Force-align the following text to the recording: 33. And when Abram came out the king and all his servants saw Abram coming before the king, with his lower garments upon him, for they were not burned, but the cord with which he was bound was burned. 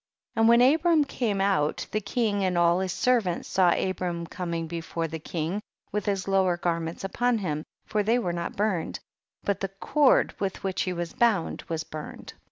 33. 0.33 0.41
And 0.41 0.49
when 0.49 0.61
Abram 0.73 1.03
came 1.05 1.39
out 1.39 1.85
the 1.91 2.01
king 2.01 2.43
and 2.43 2.57
all 2.57 2.79
his 2.79 2.91
servants 2.91 3.47
saw 3.47 3.69
Abram 3.69 4.25
coming 4.25 4.65
before 4.65 5.07
the 5.07 5.19
king, 5.19 5.61
with 5.91 6.07
his 6.07 6.27
lower 6.27 6.57
garments 6.57 7.03
upon 7.03 7.37
him, 7.37 7.63
for 7.85 8.01
they 8.01 8.17
were 8.17 8.33
not 8.33 8.57
burned, 8.57 8.99
but 9.43 9.59
the 9.59 9.69
cord 9.69 10.33
with 10.39 10.63
which 10.63 10.81
he 10.81 10.91
was 10.93 11.13
bound 11.13 11.61
was 11.69 11.83
burned. 11.83 12.33